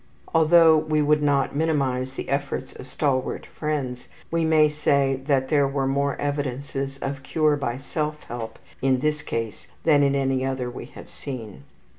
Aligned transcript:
Although 0.33 0.79
we 0.79 1.03
would 1.03 1.21
not 1.21 1.55
minimize 1.55 2.13
the 2.13 2.27
efforts 2.29 2.73
of 2.73 2.87
stalwart 2.87 3.45
friends, 3.45 4.07
we 4.31 4.43
may 4.43 4.67
say 4.67 5.17
that 5.27 5.49
there 5.49 5.67
were 5.67 5.85
more 5.85 6.15
evidences 6.19 6.97
of 7.03 7.21
cure 7.21 7.55
by 7.55 7.77
self 7.77 8.23
help 8.23 8.57
in 8.81 8.97
this 8.97 9.21
case 9.21 9.67
than 9.83 10.01
in 10.01 10.15
any 10.15 10.43
other 10.43 10.71
we 10.71 10.85
have 10.85 11.11
seen. 11.11 11.65